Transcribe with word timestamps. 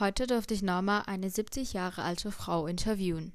Heute 0.00 0.28
durfte 0.28 0.54
ich 0.54 0.62
Norma, 0.62 1.00
eine 1.00 1.28
70 1.28 1.72
Jahre 1.72 2.04
alte 2.04 2.30
Frau, 2.30 2.68
interviewen. 2.68 3.32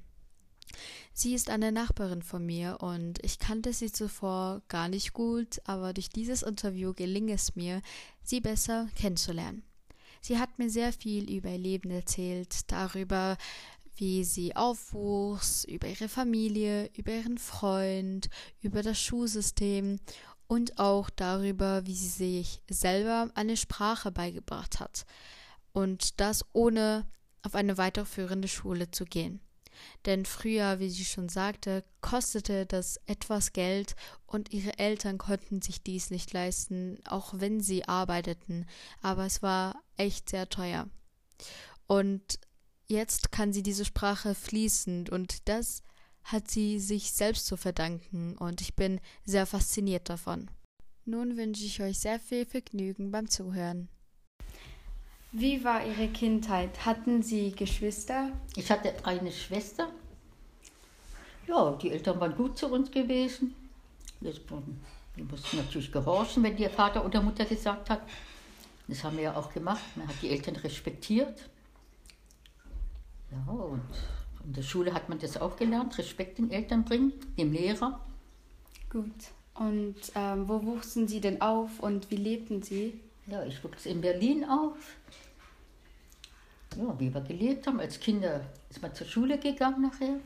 Sie 1.12 1.34
ist 1.34 1.50
eine 1.50 1.72
Nachbarin 1.72 2.22
von 2.22 2.46
mir 2.46 2.78
und 2.80 3.22
ich 3.22 3.38
kannte 3.38 3.74
sie 3.74 3.92
zuvor 3.92 4.62
gar 4.68 4.88
nicht 4.88 5.12
gut, 5.12 5.60
aber 5.64 5.92
durch 5.92 6.08
dieses 6.08 6.42
Interview 6.42 6.94
geling 6.94 7.28
es 7.28 7.54
mir, 7.54 7.82
sie 8.22 8.40
besser 8.40 8.88
kennenzulernen. 8.96 9.62
Sie 10.22 10.38
hat 10.38 10.58
mir 10.58 10.70
sehr 10.70 10.94
viel 10.94 11.30
über 11.30 11.50
ihr 11.50 11.58
Leben 11.58 11.90
erzählt, 11.90 12.72
darüber, 12.72 13.36
wie 13.96 14.24
sie 14.24 14.56
aufwuchs, 14.56 15.64
über 15.64 15.86
ihre 15.86 16.08
Familie, 16.08 16.90
über 16.96 17.12
ihren 17.12 17.36
Freund, 17.36 18.30
über 18.62 18.82
das 18.82 18.98
Schulsystem 18.98 20.00
und 20.46 20.78
auch 20.78 21.10
darüber, 21.10 21.84
wie 21.84 21.94
sie 21.94 22.08
sich 22.08 22.62
selber 22.70 23.30
eine 23.34 23.58
Sprache 23.58 24.10
beigebracht 24.10 24.80
hat. 24.80 25.04
Und 25.74 26.18
das 26.20 26.46
ohne 26.54 27.06
auf 27.42 27.54
eine 27.54 27.76
weiterführende 27.76 28.48
Schule 28.48 28.90
zu 28.90 29.04
gehen. 29.04 29.40
Denn 30.06 30.24
früher, 30.24 30.78
wie 30.78 30.88
sie 30.88 31.04
schon 31.04 31.28
sagte, 31.28 31.84
kostete 32.00 32.64
das 32.64 32.98
etwas 33.06 33.52
Geld 33.52 33.96
und 34.26 34.52
ihre 34.52 34.78
Eltern 34.78 35.18
konnten 35.18 35.60
sich 35.62 35.82
dies 35.82 36.10
nicht 36.10 36.32
leisten, 36.32 36.98
auch 37.06 37.34
wenn 37.36 37.60
sie 37.60 37.86
arbeiteten. 37.86 38.66
Aber 39.02 39.26
es 39.26 39.42
war 39.42 39.82
echt 39.96 40.30
sehr 40.30 40.48
teuer. 40.48 40.88
Und 41.86 42.38
jetzt 42.86 43.32
kann 43.32 43.52
sie 43.52 43.62
diese 43.62 43.84
Sprache 43.84 44.34
fließend 44.34 45.10
und 45.10 45.48
das 45.48 45.82
hat 46.22 46.50
sie 46.50 46.78
sich 46.78 47.12
selbst 47.12 47.46
zu 47.46 47.56
verdanken 47.56 48.36
und 48.38 48.62
ich 48.62 48.74
bin 48.74 49.00
sehr 49.26 49.44
fasziniert 49.44 50.08
davon. 50.08 50.50
Nun 51.04 51.36
wünsche 51.36 51.64
ich 51.64 51.82
euch 51.82 51.98
sehr 51.98 52.18
viel 52.18 52.46
Vergnügen 52.46 53.10
beim 53.10 53.28
Zuhören. 53.28 53.90
Wie 55.36 55.64
war 55.64 55.84
Ihre 55.84 56.06
Kindheit? 56.06 56.86
Hatten 56.86 57.20
Sie 57.20 57.50
Geschwister? 57.50 58.30
Ich 58.54 58.70
hatte 58.70 58.94
eine 59.02 59.32
Schwester. 59.32 59.88
Ja, 61.48 61.72
die 61.72 61.90
Eltern 61.90 62.20
waren 62.20 62.36
gut 62.36 62.56
zu 62.56 62.68
uns 62.68 62.88
gewesen. 62.88 63.52
Wir, 64.20 64.32
mussten 65.24 65.56
natürlich 65.56 65.90
gehorchen, 65.90 66.44
wenn 66.44 66.56
der 66.56 66.70
Vater 66.70 67.04
oder 67.04 67.20
Mutter 67.20 67.44
gesagt 67.46 67.90
hat. 67.90 68.02
Das 68.86 69.02
haben 69.02 69.16
wir 69.16 69.24
ja 69.24 69.36
auch 69.36 69.52
gemacht. 69.52 69.82
Man 69.96 70.06
hat 70.06 70.14
die 70.22 70.30
Eltern 70.30 70.54
respektiert. 70.54 71.50
Ja, 73.32 73.52
und 73.52 73.82
in 74.44 74.52
der 74.52 74.62
Schule 74.62 74.94
hat 74.94 75.08
man 75.08 75.18
das 75.18 75.36
auch 75.36 75.56
gelernt, 75.56 75.98
Respekt 75.98 76.38
den 76.38 76.52
Eltern 76.52 76.84
bringen, 76.84 77.12
dem 77.36 77.50
Lehrer. 77.50 77.98
Gut. 78.88 79.10
Und 79.54 79.96
ähm, 80.14 80.48
wo 80.48 80.62
wuchsen 80.62 81.08
Sie 81.08 81.20
denn 81.20 81.40
auf 81.40 81.80
und 81.80 82.12
wie 82.12 82.16
lebten 82.16 82.62
Sie? 82.62 83.00
Ja, 83.26 83.42
ich 83.44 83.64
wuchs 83.64 83.86
in 83.86 84.00
Berlin 84.00 84.44
auf. 84.44 84.76
Ja, 86.76 86.98
wie 86.98 87.12
wir 87.12 87.20
gelebt 87.20 87.66
haben. 87.66 87.80
Als 87.80 88.00
Kinder 88.00 88.40
ist 88.70 88.82
man 88.82 88.94
zur 88.94 89.06
Schule 89.06 89.38
gegangen 89.38 89.82
nachher. 89.82 90.16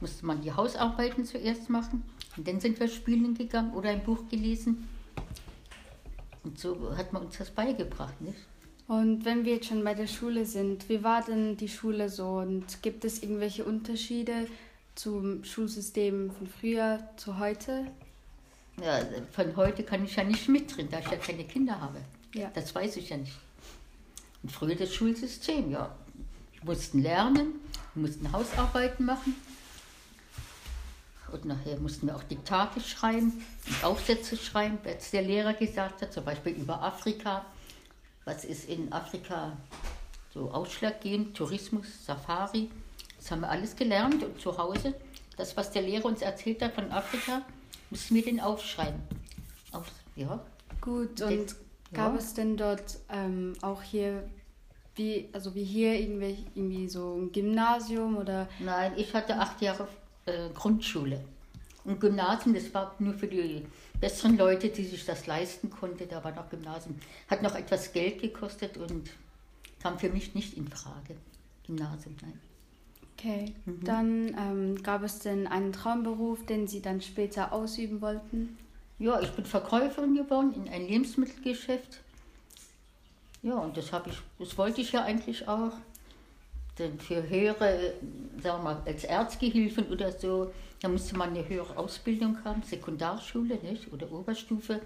Musste 0.00 0.24
man 0.24 0.40
die 0.40 0.52
Hausarbeiten 0.52 1.24
zuerst 1.24 1.68
machen. 1.68 2.02
Und 2.36 2.46
dann 2.46 2.60
sind 2.60 2.78
wir 2.80 2.88
spielen 2.88 3.34
gegangen 3.34 3.74
oder 3.74 3.90
ein 3.90 4.02
Buch 4.02 4.28
gelesen. 4.28 4.88
Und 6.42 6.58
so 6.58 6.96
hat 6.96 7.12
man 7.12 7.22
uns 7.26 7.38
das 7.38 7.50
beigebracht, 7.50 8.20
nicht? 8.20 8.38
Und 8.88 9.24
wenn 9.24 9.44
wir 9.44 9.54
jetzt 9.54 9.66
schon 9.66 9.84
bei 9.84 9.94
der 9.94 10.06
Schule 10.06 10.44
sind, 10.44 10.88
wie 10.88 11.04
war 11.04 11.22
denn 11.22 11.56
die 11.56 11.68
Schule 11.68 12.08
so 12.08 12.38
und 12.38 12.82
gibt 12.82 13.04
es 13.04 13.22
irgendwelche 13.22 13.64
Unterschiede 13.64 14.48
zum 14.96 15.44
Schulsystem 15.44 16.30
von 16.32 16.46
früher 16.48 16.98
zu 17.16 17.38
heute? 17.38 17.86
Ja, 18.82 19.00
von 19.30 19.54
heute 19.56 19.84
kann 19.84 20.04
ich 20.04 20.16
ja 20.16 20.24
nicht 20.24 20.48
mitreden, 20.48 20.90
da 20.90 20.98
ich 20.98 21.10
ja 21.10 21.18
keine 21.18 21.44
Kinder 21.44 21.80
habe. 21.80 22.00
Ja. 22.34 22.50
Das 22.54 22.74
weiß 22.74 22.96
ich 22.96 23.10
ja 23.10 23.16
nicht. 23.16 23.32
Und 24.42 24.50
früher 24.50 24.74
das 24.74 24.94
Schulsystem, 24.94 25.70
ja. 25.70 25.94
Wir 26.54 26.64
mussten 26.74 27.02
lernen, 27.02 27.54
wir 27.94 28.06
mussten 28.06 28.32
Hausarbeiten 28.32 29.06
machen. 29.06 29.34
Und 31.32 31.44
nachher 31.44 31.78
mussten 31.78 32.06
wir 32.06 32.16
auch 32.16 32.24
Diktate 32.24 32.80
schreiben 32.80 33.44
und 33.66 33.84
Aufsätze 33.84 34.36
schreiben, 34.36 34.78
als 34.84 35.10
der 35.10 35.22
Lehrer 35.22 35.54
gesagt 35.54 36.02
hat, 36.02 36.12
zum 36.12 36.24
Beispiel 36.24 36.52
über 36.52 36.82
Afrika 36.82 37.44
was 38.24 38.44
ist 38.44 38.68
in 38.68 38.92
Afrika 38.92 39.56
so 40.32 40.50
ausschlaggebend, 40.50 41.36
Tourismus, 41.36 41.86
Safari. 42.04 42.70
Das 43.18 43.30
haben 43.30 43.40
wir 43.40 43.48
alles 43.48 43.74
gelernt 43.74 44.22
und 44.22 44.40
zu 44.40 44.56
Hause, 44.56 44.94
das, 45.36 45.56
was 45.56 45.72
der 45.72 45.82
Lehrer 45.82 46.04
uns 46.04 46.22
erzählt 46.22 46.62
hat 46.62 46.74
von 46.74 46.90
Afrika, 46.92 47.42
müssen 47.90 48.14
wir 48.14 48.24
den 48.24 48.40
aufschreiben. 48.40 49.00
Auf, 49.72 49.86
ja. 50.16 50.40
Gut, 50.80 51.20
und 51.20 51.46
das, 51.46 51.56
gab 51.92 52.12
ja. 52.12 52.18
es 52.18 52.34
denn 52.34 52.56
dort 52.56 52.98
ähm, 53.10 53.54
auch 53.62 53.82
hier, 53.82 54.28
wie, 54.94 55.28
also 55.32 55.54
wie 55.54 55.64
hier 55.64 55.94
irgendwie, 55.94 56.44
irgendwie 56.54 56.88
so 56.88 57.16
ein 57.16 57.32
Gymnasium 57.32 58.16
oder? 58.16 58.48
Nein, 58.58 58.92
ich 58.96 59.14
hatte 59.14 59.36
acht 59.36 59.60
Jahre 59.60 59.88
äh, 60.26 60.50
Grundschule. 60.50 61.24
Und 61.84 62.00
Gymnasium, 62.00 62.54
das 62.54 62.72
war 62.74 62.94
nur 62.98 63.14
für 63.14 63.26
die 63.26 63.64
besseren 64.00 64.36
Leute, 64.36 64.68
die 64.68 64.84
sich 64.84 65.04
das 65.04 65.26
leisten 65.26 65.70
konnten. 65.70 66.08
Da 66.08 66.22
war 66.22 66.32
noch 66.32 66.50
Gymnasium. 66.50 66.96
Hat 67.28 67.42
noch 67.42 67.54
etwas 67.54 67.92
Geld 67.92 68.20
gekostet 68.20 68.76
und 68.76 69.10
kam 69.82 69.98
für 69.98 70.10
mich 70.10 70.34
nicht 70.34 70.56
in 70.56 70.68
Frage. 70.68 71.16
Gymnasium, 71.66 72.16
nein. 72.22 72.38
Okay, 73.16 73.54
mhm. 73.66 73.84
dann 73.84 74.36
ähm, 74.38 74.82
gab 74.82 75.02
es 75.02 75.18
denn 75.18 75.46
einen 75.46 75.72
Traumberuf, 75.72 76.44
den 76.46 76.66
Sie 76.66 76.80
dann 76.80 77.02
später 77.02 77.52
ausüben 77.52 78.00
wollten? 78.00 78.56
Ja, 79.00 79.18
ich 79.18 79.30
bin 79.30 79.46
Verkäuferin 79.46 80.14
geworden 80.14 80.52
in 80.54 80.68
ein 80.68 80.86
Lebensmittelgeschäft. 80.86 82.00
Ja, 83.42 83.54
und 83.54 83.74
das 83.74 83.92
habe 83.92 84.10
ich, 84.10 84.18
das 84.38 84.58
wollte 84.58 84.82
ich 84.82 84.92
ja 84.92 85.02
eigentlich 85.02 85.48
auch. 85.48 85.72
Denn 86.78 87.00
für 87.00 87.26
höhere, 87.26 87.94
sagen 88.42 88.58
wir 88.58 88.62
mal, 88.62 88.82
als 88.84 89.04
Erzgehilfen 89.04 89.88
oder 89.88 90.12
so, 90.12 90.52
da 90.82 90.88
musste 90.88 91.16
man 91.16 91.30
eine 91.30 91.48
höhere 91.48 91.78
Ausbildung 91.78 92.44
haben, 92.44 92.62
Sekundarschule 92.62 93.56
nicht? 93.56 93.90
oder 93.90 94.12
Oberstufe. 94.12 94.82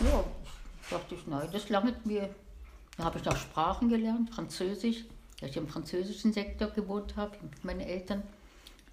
Ja, 0.00 0.24
dachte 0.88 1.16
ich, 1.16 1.26
nein, 1.26 1.48
das 1.52 1.68
langt 1.70 2.06
mir. 2.06 2.32
Da 2.96 3.04
habe 3.04 3.18
ich 3.18 3.24
noch 3.24 3.36
Sprachen 3.36 3.88
gelernt, 3.88 4.30
Französisch, 4.30 5.06
da 5.40 5.48
ich 5.48 5.56
im 5.56 5.66
französischen 5.66 6.32
Sektor 6.32 6.68
gewohnt 6.68 7.16
habe 7.16 7.36
mit 7.42 7.64
meinen 7.64 7.80
Eltern. 7.80 8.22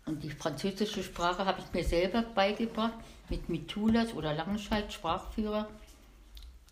Und 0.06 0.24
die 0.24 0.32
französische 0.32 1.04
Sprache 1.04 1.46
habe 1.46 1.62
ich 1.62 1.74
mir 1.74 1.88
selber 1.88 2.24
beigebracht 2.24 2.94
mit 3.30 3.50
Mitulas 3.50 4.14
oder 4.14 4.34
Langenscheid, 4.34 4.92
Sprachführer. 4.92 5.68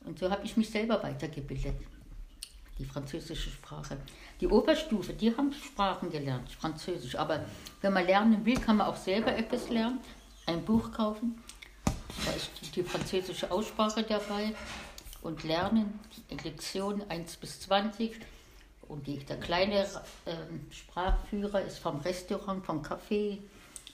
Und 0.05 0.19
so 0.19 0.29
habe 0.29 0.45
ich 0.45 0.57
mich 0.57 0.69
selber 0.69 1.01
weitergebildet 1.03 1.75
die 2.79 2.85
französische 2.85 3.49
Sprache. 3.49 3.97
Die 4.39 4.47
Oberstufe, 4.47 5.13
die 5.13 5.35
haben 5.35 5.51
Sprachen 5.53 6.09
gelernt, 6.09 6.49
Französisch. 6.49 7.15
Aber 7.15 7.45
wenn 7.81 7.93
man 7.93 8.05
lernen 8.05 8.45
will, 8.45 8.55
kann 8.55 8.77
man 8.77 8.87
auch 8.87 8.95
selber 8.95 9.35
etwas 9.35 9.69
lernen. 9.69 9.99
Ein 10.45 10.63
Buch 10.63 10.91
kaufen, 10.91 11.43
da 12.25 12.31
ist 12.31 12.49
die 12.75 12.83
französische 12.83 13.51
Aussprache 13.51 14.03
dabei 14.03 14.55
und 15.21 15.43
lernen, 15.43 15.99
Lektion 16.43 17.03
1 17.09 17.37
bis 17.37 17.59
20. 17.61 18.15
Und 18.89 19.05
die, 19.05 19.19
der 19.19 19.39
kleine 19.39 19.83
äh, 19.83 20.35
Sprachführer 20.71 21.61
ist 21.61 21.77
vom 21.77 21.99
Restaurant, 21.99 22.65
vom 22.65 22.81
Café, 22.81 23.37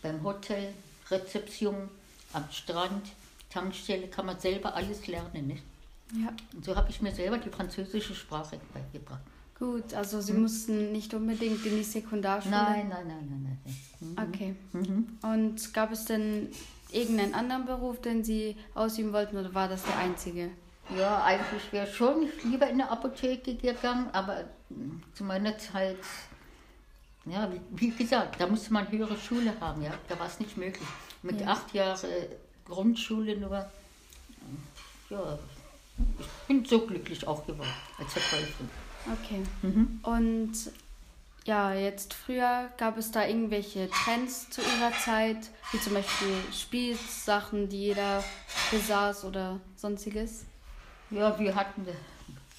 beim 0.02 0.24
Hotel, 0.24 0.74
Rezeption, 1.12 1.90
am 2.34 2.46
Strand, 2.50 3.12
Tankstelle, 3.50 4.08
kann 4.08 4.26
man 4.26 4.40
selber 4.40 4.74
alles 4.74 5.06
lernen. 5.06 5.48
Nicht? 5.48 5.64
Ja. 6.14 6.34
Und 6.54 6.64
so 6.64 6.76
habe 6.76 6.90
ich 6.90 7.02
mir 7.02 7.12
selber 7.12 7.38
die 7.38 7.50
französische 7.50 8.16
Sprache 8.16 8.60
beigebracht. 8.74 9.22
Gut, 9.60 9.94
also 9.94 10.22
Sie 10.22 10.34
hm? 10.34 10.42
mussten 10.42 10.92
nicht 10.92 11.14
unbedingt 11.14 11.66
in 11.66 11.78
die 11.78 11.84
Sekundarschule? 11.84 12.56
Nein, 12.56 12.90
nein, 12.90 13.08
nein, 13.08 13.28
nein. 13.30 13.60
nein. 13.64 13.76
Mhm. 14.00 14.34
Okay. 14.34 14.56
Mhm. 14.74 15.18
Und 15.24 15.74
gab 15.74 15.92
es 15.92 16.06
denn 16.06 16.50
irgendeinen 16.92 17.34
anderen 17.34 17.66
Beruf, 17.66 18.02
den 18.02 18.24
Sie 18.24 18.56
ausüben 18.74 19.12
wollten 19.12 19.38
oder 19.38 19.54
war 19.54 19.68
das 19.68 19.84
der 19.84 19.98
einzige? 19.98 20.52
Ja, 20.96 21.24
eigentlich 21.24 21.72
wäre 21.72 21.88
schon 21.88 22.30
lieber 22.44 22.68
in 22.68 22.82
eine 22.82 22.90
Apotheke 22.90 23.56
gegangen, 23.56 24.10
aber 24.14 24.46
zu 25.14 25.24
meiner 25.24 25.58
Zeit, 25.58 25.98
ja, 27.26 27.52
wie, 27.72 27.90
gesagt, 27.90 28.40
da 28.40 28.48
musste 28.48 28.72
man 28.72 28.90
höhere 28.92 29.18
Schule 29.18 29.54
haben, 29.60 29.82
ja, 29.82 29.94
da 30.08 30.20
war 30.20 30.28
es 30.28 30.40
nicht 30.40 30.58
möglich. 30.58 30.88
Mit 31.24 31.42
ja. 31.42 31.48
acht 31.48 31.74
Jahren 31.74 32.00
Grundschule 32.66 33.38
nur, 33.38 33.66
ja, 35.10 35.40
ich 36.20 36.48
bin 36.48 36.66
so 36.66 36.86
glücklich 36.86 37.26
auch 37.28 37.46
geworden 37.46 37.74
als 37.98 38.14
Verkäuferin. 38.14 38.70
Okay. 39.12 39.44
Mhm. 39.62 40.00
Und 40.04 40.54
ja, 41.46 41.74
jetzt 41.74 42.14
früher 42.14 42.70
gab 42.78 42.98
es 42.98 43.12
da 43.12 43.26
irgendwelche 43.26 43.90
Trends 43.90 44.50
zu 44.50 44.62
ihrer 44.62 44.92
Zeit, 44.98 45.50
wie 45.72 45.80
zum 45.80 45.94
Beispiel 45.94 46.34
Spielsachen, 46.52 47.70
die 47.70 47.82
jeder 47.82 48.24
besaß 48.72 49.26
oder 49.26 49.60
sonstiges? 49.76 50.46
Ja, 51.12 51.38
wir 51.40 51.56
hatten, 51.56 51.86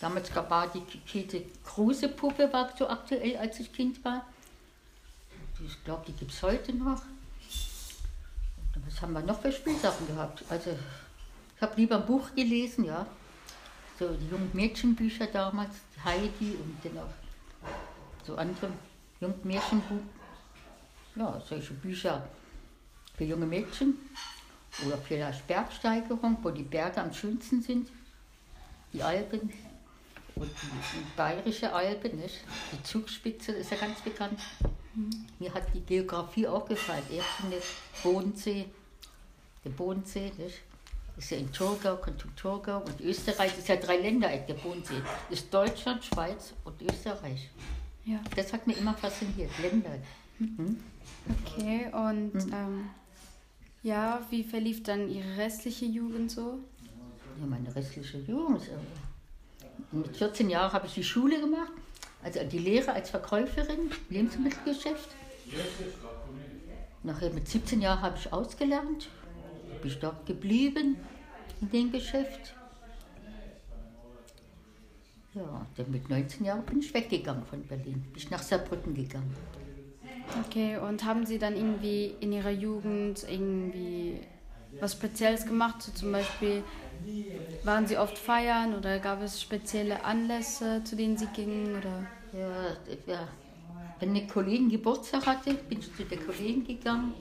damals 0.01 0.33
gab 0.33 0.51
es 0.51 0.73
die 0.73 0.99
Käthe 1.01 1.43
Kruse 1.65 2.09
Puppe, 2.09 2.53
war 2.53 2.73
so 2.77 2.89
aktuell, 2.89 3.37
als 3.37 3.61
ich 3.61 3.73
Kind 3.73 4.05
war. 4.05 4.27
Ich 5.65 5.85
glaube, 5.85 6.05
die 6.07 6.13
gibt 6.13 6.33
es 6.33 6.43
heute 6.43 6.73
noch. 6.73 7.03
Was 8.85 9.03
haben 9.03 9.15
wir 9.15 9.23
noch 9.23 9.41
für 9.41 9.51
Spielsachen 9.51 10.07
gehabt? 10.07 10.45
Also, 10.49 10.71
ich 11.57 11.63
habe 11.63 11.77
lieber 11.77 11.97
ein 11.97 12.07
Buch 12.07 12.35
gelesen, 12.35 12.85
ja 12.85 13.07
so 13.99 14.09
die 14.09 14.29
jungen 14.29 14.51
Mädchenbücher 14.53 15.27
damals, 15.27 15.75
Heidi 16.05 16.57
und 16.57 16.77
dann 16.85 16.99
auch 16.99 18.27
so 18.27 18.37
andere 18.37 18.71
Jungmärchenbuch, 19.21 20.03
ja, 21.15 21.41
solche 21.49 21.73
Bücher 21.75 22.29
für 23.17 23.25
junge 23.25 23.47
Mädchen 23.47 23.95
oder 24.87 24.99
vielleicht 24.99 25.47
Bergsteigerung, 25.47 26.37
wo 26.43 26.51
die 26.51 26.63
Berge 26.63 27.01
am 27.01 27.13
schönsten 27.13 27.63
sind, 27.63 27.89
die 28.97 29.03
Alpen 29.03 29.53
und 30.37 30.51
die, 30.51 30.99
die 30.99 31.17
bayerische 31.17 31.73
Alpen, 31.73 32.19
nicht? 32.19 32.41
die 32.73 32.83
Zugspitze 32.83 33.53
ist 33.53 33.71
ja 33.71 33.77
ganz 33.77 34.01
bekannt. 34.01 34.39
Mhm. 34.95 35.27
Mir 35.39 35.53
hat 35.53 35.65
die 35.75 35.81
Geografie 35.81 36.47
auch 36.47 36.67
gefallen. 36.67 37.03
Erst 37.11 37.29
der 37.51 37.63
Bodensee, 38.03 38.67
der 39.65 39.71
Bodensee, 39.71 40.33
nicht? 40.39 40.63
ist 41.17 41.31
ja 41.31 41.39
in 41.39 41.51
Thurgau, 41.51 41.97
kommt 41.97 42.21
zu 42.21 42.29
Thurgau 42.37 42.79
und 42.81 43.01
Österreich 43.01 43.57
ist 43.57 43.69
ja 43.69 43.77
drei 43.77 43.97
Ländereck, 43.97 44.47
der 44.47 44.55
Bodensee. 44.55 45.01
Das 45.31 45.41
ist 45.41 45.53
Deutschland, 45.53 46.05
Schweiz 46.05 46.53
und 46.65 46.81
Österreich. 46.83 47.49
Ja. 48.05 48.21
Das 48.35 48.53
hat 48.53 48.67
mich 48.67 48.79
immer 48.79 48.95
fasziniert, 48.95 49.51
Länder. 49.61 49.99
Mhm. 50.39 50.79
Okay, 51.41 51.87
und 51.93 52.35
mhm. 52.35 52.53
ähm, 52.53 52.91
ja, 53.83 54.21
wie 54.31 54.45
verlief 54.45 54.83
dann 54.83 55.09
Ihre 55.09 55.39
restliche 55.39 55.87
Jugend 55.87 56.31
so? 56.31 56.59
Meine 57.45 57.75
restliche 57.75 58.19
Jugend. 58.19 58.63
Mit 59.93 60.17
14 60.17 60.49
Jahren 60.49 60.73
habe 60.73 60.87
ich 60.87 60.95
die 60.95 61.05
Schule 61.05 61.41
gemacht, 61.41 61.73
also 62.23 62.41
die 62.45 62.59
Lehre 62.59 62.93
als 62.93 63.11
Verkäuferin, 63.11 63.91
Lebensmittelgeschäft. 64.09 65.11
Nachher 67.03 67.31
mit 67.31 67.47
17 67.47 67.81
Jahren 67.83 68.01
habe 68.01 68.17
ich 68.19 68.33
ausgelernt, 68.33 69.09
bin 69.81 69.91
ich 69.91 69.99
dort 69.99 70.27
geblieben 70.27 70.97
in 71.61 71.71
dem 71.71 71.93
Geschäft. 71.93 72.55
Ja, 75.35 75.67
dann 75.77 75.91
mit 75.91 76.09
19 76.09 76.47
Jahren 76.47 76.65
bin 76.65 76.81
ich 76.81 76.93
weggegangen 76.95 77.45
von 77.45 77.63
Berlin, 77.63 78.03
bin 78.03 78.17
ich 78.17 78.31
nach 78.31 78.43
Saarbrücken 78.43 78.95
gegangen. 78.95 79.35
Okay, 80.47 80.79
und 80.79 81.05
haben 81.05 81.27
Sie 81.27 81.39
dann 81.39 81.55
irgendwie 81.55 82.15
in 82.21 82.33
Ihrer 82.33 82.51
Jugend 82.51 83.25
irgendwie 83.29 84.21
was 84.81 84.93
Spezielles 84.93 85.47
gemacht? 85.47 85.83
So 85.83 85.93
zum 85.93 86.13
Beispiel, 86.13 86.65
waren 87.65 87.87
Sie 87.87 87.99
oft 87.99 88.17
feiern 88.19 88.75
oder 88.75 88.99
gab 88.99 89.23
es 89.23 89.41
spezielle 89.41 90.05
Anlässe, 90.05 90.83
zu 90.85 90.97
denen 90.97 91.17
Sie 91.17 91.27
gingen? 91.27 91.77
Oder? 91.77 92.07
Ja, 92.33 92.77
ja. 93.07 93.29
wenn 93.99 94.11
eine 94.11 94.27
Kollegin 94.27 94.69
Geburtstag 94.69 95.27
hatte, 95.27 95.55
bin 95.55 95.81
ich 95.81 95.95
zu 95.95 96.05
der 96.05 96.19
Kollegin 96.19 96.67
gegangen. 96.67 97.15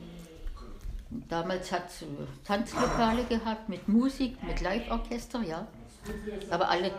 Damals 1.29 1.71
hat 1.71 1.87
es 1.87 2.03
Tanzlokale 2.43 3.23
gehabt 3.25 3.69
mit 3.69 3.87
Musik, 3.87 4.41
mit 4.43 4.61
Live-Orchester, 4.61 5.41
ja. 5.43 5.67
Aber 6.49 6.69
alle, 6.69 6.91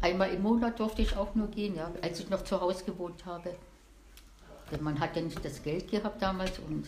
einmal 0.00 0.30
im 0.30 0.42
Monat 0.42 0.78
durfte 0.78 1.02
ich 1.02 1.16
auch 1.16 1.34
nur 1.34 1.48
gehen, 1.48 1.76
ja, 1.76 1.90
als 2.02 2.20
ich 2.20 2.28
noch 2.28 2.44
zu 2.44 2.60
Hause 2.60 2.84
gewohnt 2.84 3.24
habe. 3.24 3.54
Denn 4.70 4.82
man 4.82 4.98
hat 5.00 5.16
ja 5.16 5.22
nicht 5.22 5.44
das 5.44 5.62
Geld 5.62 5.90
gehabt 5.90 6.20
damals 6.20 6.58
und 6.58 6.86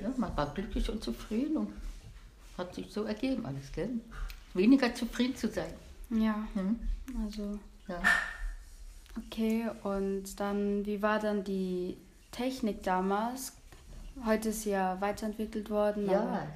ja, 0.00 0.12
man 0.16 0.36
war 0.36 0.52
glücklich 0.52 0.88
und 0.90 1.02
zufrieden 1.02 1.56
und 1.56 1.72
hat 2.58 2.74
sich 2.74 2.92
so 2.92 3.04
ergeben 3.04 3.46
alles, 3.46 3.72
gell? 3.72 3.90
Weniger 4.54 4.94
zufrieden 4.94 5.34
zu 5.36 5.48
sein. 5.48 5.72
Ja, 6.10 6.46
hm? 6.54 6.78
also. 7.24 7.58
Ja. 7.88 8.00
Okay, 9.26 9.68
und 9.82 10.40
dann, 10.40 10.86
wie 10.86 11.02
war 11.02 11.18
dann 11.18 11.44
die 11.44 11.96
Technik 12.30 12.82
damals? 12.82 13.52
Heute 14.24 14.50
ist 14.50 14.64
ja 14.64 15.00
weiterentwickelt 15.00 15.70
worden. 15.70 16.06
Ja. 16.06 16.46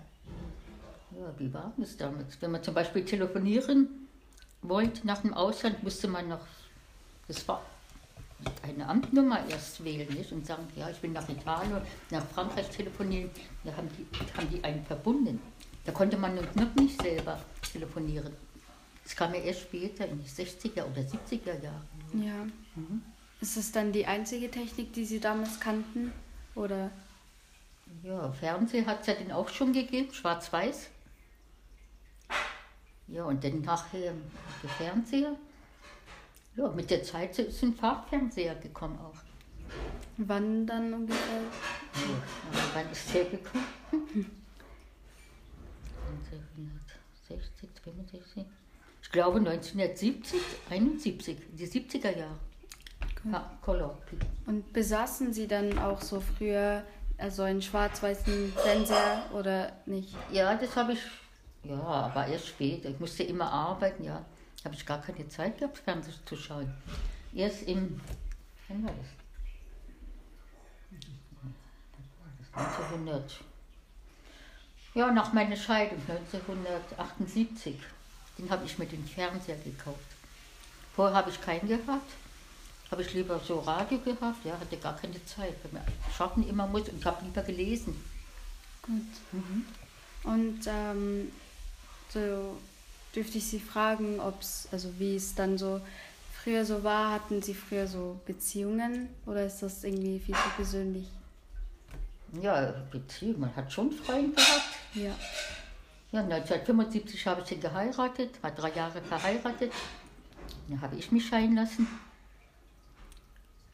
ja, 1.13 1.35
wie 1.39 1.53
war 1.53 1.73
das 1.77 1.97
damals? 1.97 2.41
Wenn 2.41 2.53
man 2.53 2.63
zum 2.63 2.75
Beispiel 2.75 3.05
telefonieren 3.05 3.89
wollte 4.63 5.07
nach 5.07 5.23
dem 5.23 5.35
Ausland, 5.35 5.83
musste 5.83 6.09
man 6.09 6.29
noch, 6.29 6.41
das 7.29 7.47
war 7.49 7.63
eine 8.63 8.87
Amtnummer 8.87 9.41
erst 9.49 9.83
wählen 9.83 10.13
nicht? 10.13 10.33
und 10.33 10.47
sagen, 10.47 10.67
ja, 10.77 10.91
ich 10.91 10.99
bin 10.99 11.13
nach 11.13 11.29
Italien, 11.29 11.81
nach 12.11 12.25
Frankreich 12.27 12.69
telefonieren. 12.71 13.31
Da 13.65 13.75
haben 13.75 13.89
die, 13.97 14.33
haben 14.37 14.51
die 14.51 14.63
einen 14.63 14.85
verbunden. 14.85 15.41
Da 15.87 15.93
konnte 15.93 16.17
man 16.17 16.35
noch 16.35 16.75
nicht 16.75 17.01
selber 17.01 17.41
telefonieren. 17.73 18.33
Das 19.05 19.15
kam 19.15 19.33
ja 19.35 19.41
erst 19.41 19.61
später, 19.61 20.07
in 20.07 20.19
den 20.19 20.27
60er 20.27 20.83
oder 20.85 21.01
70er 21.01 21.63
Jahren. 21.63 21.87
Ja. 22.13 22.45
Mhm. 22.75 23.03
Ist 23.41 23.57
es 23.57 23.71
dann 23.71 23.93
die 23.93 24.05
einzige 24.05 24.51
Technik, 24.51 24.93
die 24.93 25.05
Sie 25.05 25.21
damals 25.21 25.61
kannten? 25.61 26.11
Oder? 26.57 26.91
Ja, 28.03 28.33
Fernsehen 28.33 28.87
hat 28.87 29.03
es 29.03 29.07
ja 29.07 29.15
dann 29.15 29.31
auch 29.31 29.49
schon 29.49 29.73
gegeben, 29.73 30.13
schwarz-weiß. 30.13 30.89
Ja, 33.07 33.25
und 33.25 33.45
dann 33.45 33.61
nachher 33.61 34.13
der 34.63 34.71
Fernseher. 34.71 35.37
Ja, 36.57 36.69
mit 36.71 36.91
der 36.91 37.05
Zeit 37.05 37.39
ist 37.39 37.63
ein 37.63 37.75
Farbfernseher 37.75 38.57
gekommen 38.57 38.99
auch. 38.99 39.21
Wann 40.17 40.67
dann 40.67 40.93
ungefähr? 40.93 41.43
Ja, 41.95 42.61
wann 42.75 42.91
ist 42.91 43.15
der 43.15 43.27
gekommen? 43.27 43.67
1960, 47.29 47.71
65. 47.83 48.45
Ich 49.03 49.11
glaube 49.11 49.39
1970, 49.39 50.41
71, 50.71 51.37
die 51.53 51.67
70er 51.67 52.17
Jahre. 52.17 52.39
Ja, 53.25 53.59
Color. 53.63 53.99
Und 54.47 54.73
besaßen 54.73 55.33
Sie 55.33 55.49
dann 55.49 55.79
auch 55.79 56.01
so 56.01 56.21
früher 56.21 56.85
also 57.19 57.43
einen 57.43 57.63
schwarz-weißen 57.63 58.53
Fernseher 58.53 59.31
oder 59.33 59.73
nicht? 59.87 60.15
Ja, 60.31 60.55
das 60.55 60.77
habe 60.77 60.93
ich, 60.93 61.01
ja, 61.65 61.81
aber 61.81 62.27
erst 62.27 62.49
später. 62.49 62.91
Ich 62.91 63.01
musste 63.01 63.23
immer 63.23 63.51
arbeiten, 63.51 64.05
ja 64.05 64.25
habe 64.67 64.75
ich 64.75 64.85
gar 64.85 65.01
keine 65.01 65.29
Zeit 65.29 65.59
gehabt, 65.59 65.79
Fernsehen 65.79 66.15
zu 66.25 66.37
schauen. 66.37 66.75
Erst 67.33 67.63
im, 67.63 68.01
wann 68.69 68.85
war 68.85 68.93
das? 68.93 69.07
1900. 72.53 73.41
Ja, 74.97 75.13
nach 75.13 75.35
meiner 75.35 75.57
Scheidung 75.57 75.99
1978. 76.09 77.77
Den 78.39 78.49
habe 78.49 78.65
ich 78.65 78.79
mir 78.79 78.87
den 78.87 79.07
Fernseher 79.07 79.59
gekauft. 79.59 79.99
Vorher 80.95 81.15
habe 81.15 81.29
ich 81.29 81.39
keinen 81.39 81.69
gehabt. 81.69 82.11
Habe 82.91 83.03
ich 83.03 83.13
lieber 83.13 83.39
so 83.47 83.59
Radio 83.59 83.99
gehabt. 83.99 84.43
Ja, 84.43 84.59
hatte 84.59 84.79
gar 84.79 84.97
keine 84.97 85.23
Zeit, 85.27 85.53
weil 85.63 85.73
man 85.73 85.83
schaffen 86.17 86.49
immer 86.49 86.67
muss. 86.67 86.89
Und 86.89 86.99
ich 86.99 87.05
habe 87.05 87.23
lieber 87.27 87.43
gelesen. 87.43 87.95
Gut. 88.81 89.03
Mhm. 89.33 89.67
Und 90.25 90.61
ähm, 90.67 91.31
so 92.09 92.57
dürfte 93.15 93.37
ich 93.37 93.47
Sie 93.47 93.61
fragen, 93.61 94.19
ob 94.19 94.41
es, 94.41 94.67
also 94.73 94.99
wie 94.99 95.17
es 95.17 95.35
dann 95.35 95.59
so 95.59 95.83
früher 96.43 96.65
so 96.65 96.83
war. 96.85 97.13
Hatten 97.13 97.43
Sie 97.43 97.53
früher 97.53 97.87
so 97.87 98.19
Beziehungen 98.25 99.11
oder 99.27 99.45
ist 99.45 99.61
das 99.61 99.85
irgendwie 99.85 100.21
viel 100.21 100.35
zu 100.35 100.49
persönlich? 100.57 101.07
Ja, 102.41 102.73
Beziehung, 102.91 103.41
man 103.41 103.55
hat 103.55 103.71
schon 103.71 103.93
Freunde 103.93 104.35
gehabt. 104.35 104.86
Ja. 104.97 105.15
Ja, 106.13 106.21
1975 106.21 107.27
habe 107.27 107.43
ich 107.43 107.49
sie 107.49 107.59
geheiratet, 107.59 108.43
war 108.43 108.51
drei 108.51 108.71
Jahre 108.73 109.03
verheiratet. 109.03 109.73
Dann 110.69 110.81
habe 110.81 110.97
ich 110.97 111.13
mich 111.13 111.27
scheiden 111.27 111.57
lassen. 111.57 111.87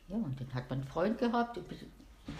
Ja, 0.08 0.16
und 0.16 0.40
dann 0.40 0.52
hat 0.54 0.68
man 0.68 0.80
einen 0.80 0.88
Freund 0.88 1.18
gehabt. 1.18 1.58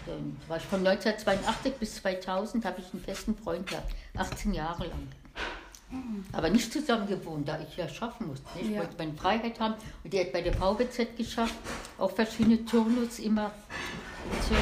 Dann 0.05 0.37
war 0.47 0.57
ich 0.57 0.63
von 0.63 0.85
1982 0.85 1.75
bis 1.75 1.95
2000 1.95 2.65
habe 2.65 2.81
ich 2.81 2.93
einen 2.93 3.03
festen 3.03 3.35
Freund 3.35 3.67
gehabt, 3.67 3.93
18 4.17 4.53
Jahre 4.53 4.87
lang. 4.87 5.07
Aber 6.31 6.49
nicht 6.49 6.73
zusammen 6.73 7.07
gewohnt, 7.07 7.47
da 7.47 7.59
ich 7.59 7.77
ja 7.77 7.87
schaffen 7.87 8.27
musste. 8.27 8.47
Ich 8.59 8.69
ja. 8.69 8.79
wollte 8.79 8.97
meine 8.97 9.13
Freiheit 9.13 9.59
haben 9.59 9.75
und 10.03 10.11
die 10.11 10.19
hat 10.19 10.33
bei 10.33 10.41
der 10.41 10.53
VBZ 10.53 11.15
geschafft, 11.15 11.55
auch 11.99 12.11
verschiedene 12.11 12.65
Turnus 12.65 13.19
immer. 13.19 13.51
So. 14.49 14.55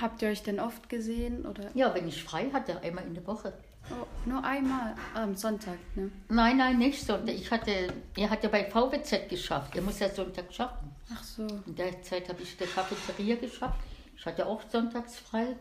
Habt 0.00 0.22
ihr 0.22 0.28
euch 0.28 0.42
denn 0.42 0.60
oft 0.60 0.88
gesehen? 0.88 1.46
Oder? 1.46 1.70
Ja, 1.74 1.94
wenn 1.94 2.08
ich 2.08 2.22
frei 2.22 2.50
hatte, 2.52 2.80
einmal 2.82 3.04
in 3.04 3.14
der 3.14 3.26
Woche. 3.26 3.52
Oh, 3.90 4.06
nur 4.28 4.42
einmal 4.44 4.94
am 5.14 5.36
Sonntag, 5.36 5.78
ne? 5.94 6.10
Nein, 6.28 6.56
nein, 6.56 6.78
nicht 6.78 7.04
Sonntag. 7.04 7.34
Ich 7.34 7.50
hatte, 7.50 7.92
er 8.16 8.30
hat 8.30 8.42
ja 8.42 8.48
bei 8.48 8.64
VWZ 8.64 9.28
geschafft. 9.28 9.76
Er 9.76 9.82
muss 9.82 10.00
ja 10.00 10.10
Sonntag 10.10 10.52
schaffen. 10.52 10.90
Ach 11.14 11.22
so. 11.22 11.46
In 11.66 11.76
der 11.76 12.02
Zeit 12.02 12.28
habe 12.28 12.42
ich 12.42 12.52
in 12.52 12.58
der 12.58 12.66
Cafeteria 12.66 13.36
geschafft. 13.36 13.78
Ich 14.16 14.26
hatte 14.26 14.44
auch 14.46 14.60
sonntags 14.70 15.18
frei. 15.18 15.56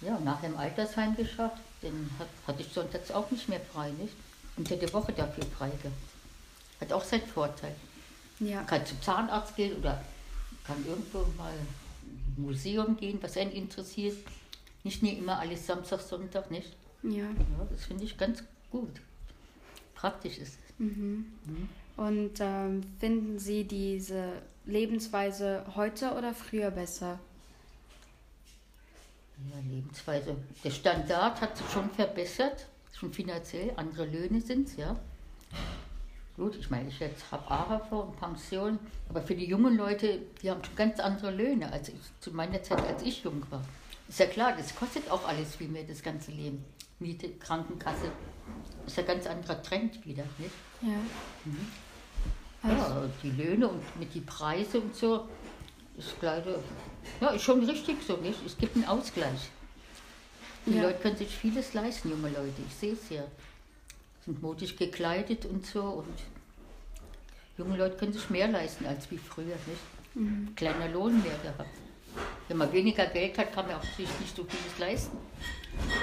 Ja, 0.00 0.18
nachher 0.18 0.48
im 0.48 0.56
Altersheim 0.58 1.14
geschafft. 1.14 1.62
Dann 1.80 2.10
hat, 2.18 2.28
hatte 2.46 2.62
ich 2.62 2.72
sonntags 2.72 3.10
auch 3.12 3.30
nicht 3.30 3.48
mehr 3.48 3.60
frei, 3.60 3.90
nicht? 3.90 4.14
Und 4.56 4.68
hätte 4.68 4.92
Woche 4.92 5.12
dafür 5.12 5.44
frei 5.56 5.68
gehabt. 5.68 5.96
Hat 6.80 6.92
auch 6.92 7.04
seinen 7.04 7.26
Vorteil. 7.26 7.74
Ja. 8.40 8.62
Kann 8.64 8.84
zum 8.84 9.00
Zahnarzt 9.00 9.54
gehen 9.56 9.76
oder 9.78 10.02
kann 10.66 10.84
irgendwo 10.84 11.20
mal 11.38 11.52
Museum 12.36 12.96
gehen, 12.96 13.18
was 13.22 13.36
einen 13.36 13.52
interessiert. 13.52 14.16
Nicht 14.84 15.02
nie 15.02 15.14
immer 15.14 15.38
alles 15.38 15.66
Samstag, 15.66 16.00
Sonntag, 16.00 16.50
nicht? 16.50 16.76
Ja. 17.02 17.24
ja 17.24 17.66
das 17.70 17.84
finde 17.84 18.04
ich 18.04 18.16
ganz 18.16 18.44
gut. 18.70 19.00
Praktisch 19.94 20.38
ist 20.38 20.54
es. 20.54 20.78
Mhm. 20.78 21.32
Mhm. 21.44 21.68
Und 21.96 22.32
ähm, 22.40 22.82
finden 23.00 23.38
Sie 23.38 23.64
diese 23.64 24.32
Lebensweise 24.66 25.64
heute 25.74 26.12
oder 26.12 26.34
früher 26.34 26.70
besser? 26.70 27.18
Ja, 29.50 29.58
Lebensweise. 29.68 30.36
Der 30.64 30.70
Standard 30.70 31.40
hat 31.40 31.56
sich 31.56 31.68
schon 31.70 31.90
verbessert, 31.90 32.66
schon 32.92 33.12
finanziell. 33.12 33.72
Andere 33.76 34.06
Löhne 34.06 34.40
sind 34.40 34.68
es, 34.68 34.76
ja. 34.76 34.96
Gut, 36.36 36.54
ich 36.56 36.68
meine, 36.68 36.88
ich 36.88 36.98
jetzt 37.00 37.32
habe 37.32 37.50
AHV 37.50 37.92
und 37.92 38.20
Pension, 38.20 38.78
aber 39.08 39.22
für 39.22 39.34
die 39.34 39.46
jungen 39.46 39.76
Leute, 39.76 40.20
die 40.42 40.50
haben 40.50 40.62
schon 40.62 40.76
ganz 40.76 41.00
andere 41.00 41.30
Löhne 41.30 41.72
als 41.72 41.88
ich, 41.88 41.94
zu 42.20 42.30
meiner 42.32 42.62
Zeit, 42.62 42.80
als 42.86 43.02
ich 43.02 43.24
jung 43.24 43.42
war. 43.50 43.62
Ist 44.08 44.18
ja 44.18 44.26
klar, 44.26 44.54
das 44.56 44.74
kostet 44.76 45.10
auch 45.10 45.26
alles 45.26 45.56
viel 45.56 45.68
mehr, 45.68 45.84
das 45.84 46.02
ganze 46.02 46.32
Leben. 46.32 46.62
Miete, 46.98 47.30
Krankenkasse, 47.30 48.10
ist 48.86 48.96
ja 48.96 49.02
ein 49.02 49.06
ganz 49.06 49.26
anderer 49.26 49.62
Trend 49.62 50.04
wieder, 50.04 50.24
nicht? 50.38 50.52
Ja. 50.82 50.88
Mhm. 51.44 51.66
Also, 52.62 53.00
Ja, 53.00 53.08
die 53.22 53.30
Löhne 53.30 53.68
und 53.68 53.98
mit 53.98 54.12
die 54.14 54.20
Preise 54.20 54.80
und 54.80 54.94
so, 54.94 55.26
ist 55.96 56.14
leider, 56.20 56.58
ja, 57.20 57.28
ist 57.30 57.42
schon 57.42 57.64
richtig 57.64 57.96
so, 58.06 58.16
nicht? 58.18 58.38
Es 58.44 58.56
gibt 58.58 58.76
einen 58.76 58.84
Ausgleich. 58.84 59.50
Die 60.66 60.74
Ja. 60.74 60.82
Leute 60.82 60.98
können 61.00 61.16
sich 61.16 61.28
vieles 61.34 61.72
leisten, 61.74 62.10
junge 62.10 62.28
Leute, 62.28 62.60
ich 62.66 62.74
sehe 62.74 62.92
es 62.92 63.08
ja. 63.08 63.22
Sind 64.26 64.42
modisch 64.42 64.76
gekleidet 64.76 65.46
und 65.46 65.64
so 65.64 65.82
und 65.82 66.18
junge 67.56 67.76
Leute 67.76 67.96
können 67.96 68.12
sich 68.12 68.28
mehr 68.28 68.48
leisten 68.48 68.84
als 68.84 69.10
wie 69.10 69.18
früher, 69.18 69.46
nicht? 69.46 70.16
mhm. 70.16 70.54
Kleiner 70.56 70.88
Lohn 70.88 71.22
mehr 71.22 71.38
gehabt. 71.42 71.70
Wenn 72.48 72.56
man 72.56 72.72
weniger 72.72 73.06
Geld 73.06 73.36
hat, 73.38 73.52
kann 73.52 73.66
man 73.66 73.76
auch 73.76 73.84
sich 73.84 74.08
nicht 74.20 74.34
so 74.34 74.44
vieles 74.44 74.78
leisten. 74.78 75.16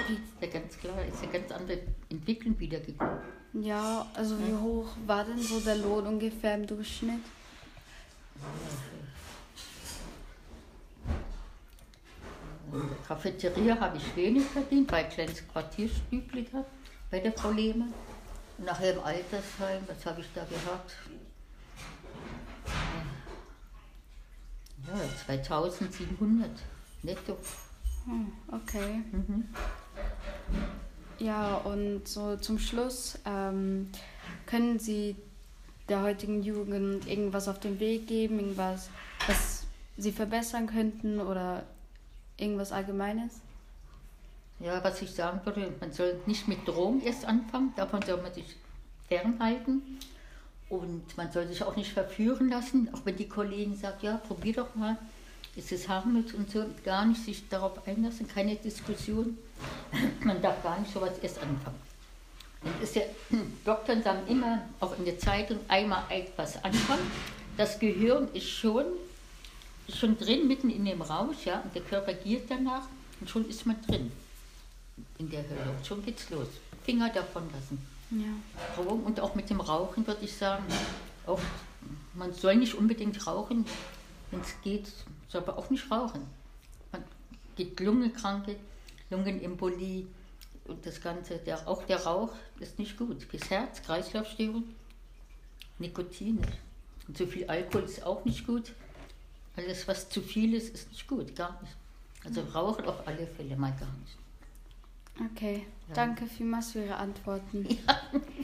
Ist 0.08 0.40
ja 0.40 0.46
ganz 0.60 0.78
klar, 0.78 1.04
ist 1.04 1.22
ja 1.22 1.30
ganz 1.30 1.50
andere 1.50 1.80
Entwicklung 2.08 2.58
wiedergekommen. 2.60 3.18
ja, 3.54 4.06
also 4.14 4.38
wie 4.38 4.54
hoch 4.54 4.88
war 5.06 5.24
denn 5.24 5.38
so 5.38 5.58
der 5.60 5.76
Lohn 5.76 6.06
ungefähr 6.06 6.54
im 6.54 6.66
Durchschnitt? 6.66 7.20
In 12.72 12.80
der 12.80 12.98
Cafeteria 13.06 13.78
habe 13.78 13.96
ich 13.96 14.16
wenig 14.16 14.44
verdient, 14.44 14.90
weil 14.90 15.02
ich 15.02 15.10
ein 15.10 15.14
kleines 15.14 15.48
Quartierstübli 15.48 16.46
habe, 16.52 16.66
bei 17.10 17.20
der 17.20 17.32
Frau 17.32 17.50
Lehmann. 17.50 17.92
Nachher 18.58 18.94
im 18.94 19.00
Altersheim, 19.02 19.82
was 19.86 20.06
habe 20.06 20.20
ich 20.20 20.26
da 20.34 20.44
gehabt? 20.44 20.92
Ja, 24.86 24.94
2700 25.26 26.50
netto. 27.02 27.36
Hm, 28.04 28.32
okay. 28.52 29.02
Mhm. 29.12 29.48
Ja, 31.18 31.56
und 31.56 32.06
so 32.06 32.36
zum 32.36 32.58
Schluss, 32.58 33.18
ähm, 33.24 33.90
können 34.46 34.78
Sie 34.78 35.16
der 35.88 36.02
heutigen 36.02 36.42
Jugend 36.42 37.06
irgendwas 37.06 37.48
auf 37.48 37.60
den 37.60 37.80
Weg 37.80 38.06
geben, 38.06 38.38
irgendwas, 38.38 38.88
was 39.26 39.66
Sie 39.96 40.12
verbessern 40.12 40.66
könnten 40.66 41.20
oder 41.20 41.64
irgendwas 42.36 42.72
Allgemeines? 42.72 43.40
Ja, 44.64 44.82
was 44.82 45.02
ich 45.02 45.10
sagen 45.10 45.42
würde, 45.44 45.74
man 45.78 45.92
soll 45.92 46.18
nicht 46.24 46.48
mit 46.48 46.66
Drogen 46.66 47.02
erst 47.02 47.26
anfangen, 47.26 47.74
davon 47.76 48.00
soll 48.00 48.22
man 48.22 48.32
sich 48.32 48.56
fernhalten. 49.08 50.00
Und 50.70 51.14
man 51.18 51.30
soll 51.30 51.46
sich 51.48 51.62
auch 51.62 51.76
nicht 51.76 51.92
verführen 51.92 52.48
lassen, 52.48 52.88
auch 52.94 53.00
wenn 53.04 53.14
die 53.14 53.28
Kollegen 53.28 53.76
sagen, 53.76 53.98
ja, 54.00 54.16
probier 54.16 54.54
doch 54.54 54.74
mal, 54.74 54.96
ist 55.54 55.70
es 55.70 55.86
harmlos 55.86 56.32
und 56.32 56.50
so, 56.50 56.64
gar 56.82 57.04
nicht 57.04 57.22
sich 57.22 57.46
darauf 57.50 57.86
einlassen, 57.86 58.26
keine 58.26 58.56
Diskussion. 58.56 59.36
Man 60.24 60.40
darf 60.40 60.62
gar 60.62 60.80
nicht 60.80 60.94
sowas 60.94 61.18
erst 61.20 61.40
anfangen. 61.42 61.78
Und 62.62 62.82
ist 62.82 62.96
ja, 62.96 63.02
Doktoren 63.66 64.02
sagen 64.02 64.26
immer, 64.28 64.62
auch 64.80 64.96
in 64.98 65.04
der 65.04 65.18
Zeitung, 65.18 65.58
einmal 65.68 66.04
etwas 66.08 66.64
anfangen. 66.64 67.10
Das 67.58 67.78
Gehirn 67.78 68.28
ist 68.32 68.48
schon, 68.48 68.86
schon 69.94 70.16
drin, 70.16 70.48
mitten 70.48 70.70
in 70.70 70.86
dem 70.86 71.02
Rausch, 71.02 71.44
ja, 71.44 71.60
und 71.60 71.74
der 71.74 71.82
Körper 71.82 72.14
giert 72.14 72.44
danach 72.48 72.88
und 73.20 73.28
schon 73.28 73.46
ist 73.46 73.66
man 73.66 73.76
drin 73.82 74.10
in 75.18 75.30
der 75.30 75.42
Hölle. 75.42 75.74
Schon 75.86 76.04
geht's 76.04 76.30
los. 76.30 76.48
Finger 76.84 77.08
davon 77.10 77.44
lassen. 77.52 77.78
Ja. 78.10 78.82
Und 78.82 79.20
auch 79.20 79.34
mit 79.34 79.50
dem 79.50 79.60
Rauchen 79.60 80.06
würde 80.06 80.24
ich 80.24 80.36
sagen, 80.36 80.64
auch, 81.26 81.40
man 82.14 82.32
soll 82.32 82.56
nicht 82.56 82.74
unbedingt 82.74 83.26
rauchen, 83.26 83.64
wenn 84.30 84.40
es 84.40 84.54
geht, 84.62 84.92
soll 85.28 85.42
aber 85.42 85.58
auch 85.58 85.70
nicht 85.70 85.90
rauchen. 85.90 86.26
Man 86.92 87.02
geht 87.56 87.80
Lungenkranke, 87.80 88.56
Lungenembolie 89.10 90.06
und 90.66 90.84
das 90.86 91.00
Ganze, 91.00 91.38
der, 91.38 91.66
auch 91.68 91.84
der 91.84 92.04
Rauch 92.04 92.32
ist 92.60 92.78
nicht 92.78 92.96
gut. 92.96 93.22
Fürs 93.22 93.50
Herz, 93.50 93.82
Kreislaufstörung, 93.82 94.64
Nikotin. 95.78 96.40
Und 97.06 97.16
zu 97.16 97.26
viel 97.26 97.46
Alkohol 97.48 97.84
ist 97.84 98.02
auch 98.04 98.24
nicht 98.24 98.46
gut. 98.46 98.72
Alles, 99.56 99.86
was 99.86 100.08
zu 100.08 100.20
viel 100.20 100.54
ist, 100.54 100.74
ist 100.74 100.90
nicht 100.90 101.06
gut, 101.06 101.34
gar 101.36 101.60
nicht. 101.62 101.74
Also 102.24 102.40
rauchen 102.40 102.86
auf 102.86 103.06
alle 103.06 103.26
Fälle 103.26 103.56
mal 103.56 103.72
gar 103.72 103.92
nicht. 104.00 104.16
Okay, 105.32 105.66
Ja. 105.88 105.94
danke 105.94 106.26
vielmals 106.26 106.72
für 106.72 106.84
Ihre 106.84 106.96
Antworten. 106.96 107.66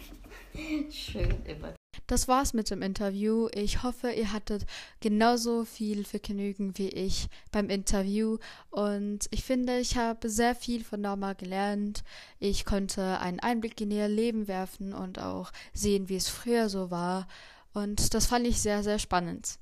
Schön 0.90 1.44
immer. 1.44 1.74
Das 2.06 2.26
war's 2.26 2.54
mit 2.54 2.70
dem 2.70 2.82
Interview. 2.82 3.48
Ich 3.54 3.82
hoffe, 3.84 4.10
ihr 4.10 4.32
hattet 4.32 4.66
genauso 5.00 5.64
viel 5.64 6.04
Vergnügen 6.04 6.76
wie 6.76 6.88
ich 6.88 7.28
beim 7.52 7.70
Interview. 7.70 8.38
Und 8.70 9.26
ich 9.30 9.44
finde, 9.44 9.78
ich 9.78 9.96
habe 9.96 10.28
sehr 10.28 10.56
viel 10.56 10.82
von 10.82 11.00
Norma 11.00 11.34
gelernt. 11.34 12.02
Ich 12.40 12.64
konnte 12.64 13.20
einen 13.20 13.38
Einblick 13.40 13.80
in 13.80 13.92
ihr 13.92 14.08
Leben 14.08 14.48
werfen 14.48 14.92
und 14.92 15.20
auch 15.20 15.52
sehen, 15.72 16.08
wie 16.08 16.16
es 16.16 16.28
früher 16.28 16.68
so 16.68 16.90
war. 16.90 17.28
Und 17.74 18.12
das 18.14 18.26
fand 18.26 18.44
ich 18.46 18.60
sehr, 18.60 18.82
sehr 18.82 18.98
spannend. 18.98 19.59